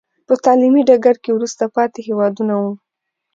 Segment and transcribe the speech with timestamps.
[0.27, 2.71] په تعلیمي ډګر کې وروسته پاتې هېوادونه وو.